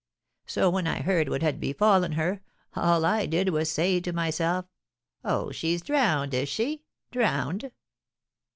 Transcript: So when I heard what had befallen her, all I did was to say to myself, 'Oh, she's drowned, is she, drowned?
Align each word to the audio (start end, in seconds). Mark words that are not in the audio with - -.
So 0.47 0.71
when 0.71 0.87
I 0.87 1.01
heard 1.03 1.29
what 1.29 1.43
had 1.43 1.59
befallen 1.59 2.13
her, 2.13 2.41
all 2.75 3.05
I 3.05 3.27
did 3.27 3.49
was 3.49 3.67
to 3.69 3.73
say 3.75 3.99
to 3.99 4.11
myself, 4.11 4.65
'Oh, 5.23 5.51
she's 5.51 5.83
drowned, 5.83 6.33
is 6.33 6.49
she, 6.49 6.81
drowned? 7.11 7.71